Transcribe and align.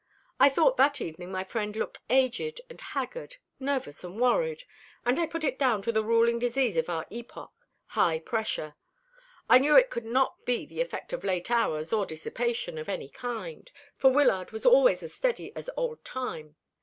I 0.39 0.49
thought 0.49 0.77
that 0.77 0.99
evening 0.99 1.31
my 1.31 1.43
friend 1.43 1.75
looked 1.75 1.99
aged 2.09 2.59
and 2.71 2.81
haggard, 2.81 3.35
nervous 3.59 4.03
and 4.03 4.19
worried, 4.19 4.63
and 5.05 5.19
I 5.19 5.27
put 5.27 5.43
it 5.43 5.59
down 5.59 5.83
to 5.83 5.91
the 5.91 6.03
ruling 6.03 6.39
disease 6.39 6.75
of 6.75 6.89
our 6.89 7.05
epoch, 7.11 7.51
high 7.85 8.17
pressure. 8.17 8.73
I 9.47 9.59
knew 9.59 9.75
it 9.77 9.91
could 9.91 10.05
not 10.05 10.43
be 10.43 10.65
the 10.65 10.81
effect 10.81 11.13
of 11.13 11.23
late 11.23 11.51
hours 11.51 11.93
or 11.93 12.07
dissipation 12.07 12.79
of 12.79 12.89
any 12.89 13.09
kind, 13.09 13.71
for 13.95 14.09
Wyllard 14.09 14.49
was 14.49 14.65
always 14.65 15.03
as 15.03 15.13
steady 15.13 15.55
as 15.55 15.69
old 15.77 16.03
Time. 16.03 16.55